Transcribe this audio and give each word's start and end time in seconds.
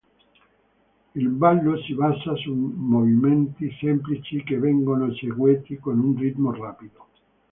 Il 1.13 1.29
ballo 1.29 1.77
si 1.83 1.93
basa 1.93 2.35
su 2.37 2.51
movimenti 2.51 3.69
semplici 3.79 4.41
che 4.43 4.57
vengono 4.57 5.05
eseguiti 5.05 5.77
con 5.77 5.99
un 5.99 6.17
ritmo 6.17 6.51
rapido. 6.51 7.05